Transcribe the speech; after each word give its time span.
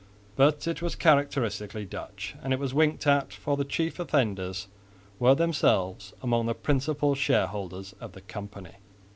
But 0.35 0.67
it 0.67 0.81
was 0.81 0.95
characteristically 0.95 1.85
Dutch, 1.85 2.33
and 2.41 2.53
it 2.53 2.57
was 2.57 2.73
winked 2.73 3.05
at, 3.05 3.31
for 3.31 3.55
the 3.55 3.63
chief 3.63 3.99
offenders 3.99 4.67
were 5.19 5.35
themselves 5.35 6.11
among 6.23 6.47
the 6.47 6.55
principal 6.55 7.13
shareholders 7.13 7.93
of 8.01 8.13
the 8.13 8.21
company. 8.21 8.77